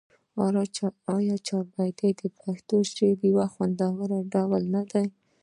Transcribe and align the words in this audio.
آیا 1.15 1.35
چهاربیتې 1.47 2.09
د 2.21 2.21
پښتو 2.39 2.75
شعر 2.93 3.17
یو 3.29 3.39
خوندور 3.53 4.09
ډول 4.33 4.63
نه 4.75 4.81
دی؟ 4.91 5.05